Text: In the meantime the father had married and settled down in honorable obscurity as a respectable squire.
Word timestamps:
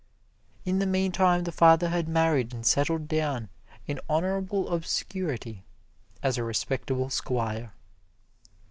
In 0.65 0.79
the 0.79 0.87
meantime 0.87 1.43
the 1.43 1.51
father 1.51 1.89
had 1.89 2.07
married 2.09 2.55
and 2.55 2.65
settled 2.65 3.07
down 3.07 3.49
in 3.85 3.99
honorable 4.09 4.73
obscurity 4.73 5.63
as 6.23 6.39
a 6.39 6.43
respectable 6.43 7.11
squire. 7.11 7.75